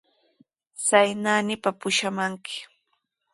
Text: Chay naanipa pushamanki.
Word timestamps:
Chay 0.85 1.09
naanipa 1.21 1.69
pushamanki. 1.79 2.55